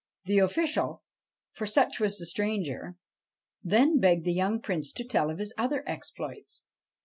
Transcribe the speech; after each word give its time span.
The 0.25 0.39
official 0.39 1.03
for 1.51 1.67
such 1.67 1.99
was 1.99 2.17
the 2.17 2.25
stranger 2.25 2.95
then 3.63 3.99
begged 3.99 4.25
the 4.25 4.33
young 4.33 4.59
Prince 4.59 4.91
to 4.93 5.03
tell 5.05 5.29
of 5.29 5.37
his 5.37 5.53
other 5.59 5.83
exploits. 5.85 6.63